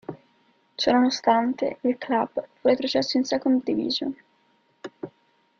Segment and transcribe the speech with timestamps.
[0.73, 4.11] Ciò nonostante, il club fu retrocesso in Second Division.